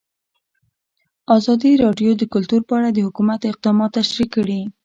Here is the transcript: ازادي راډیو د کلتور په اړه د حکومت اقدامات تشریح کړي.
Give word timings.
ازادي 1.37 1.71
راډیو 1.83 2.11
د 2.17 2.23
کلتور 2.33 2.61
په 2.67 2.73
اړه 2.79 2.89
د 2.93 2.99
حکومت 3.07 3.39
اقدامات 3.51 3.91
تشریح 3.99 4.29
کړي. 4.35 4.61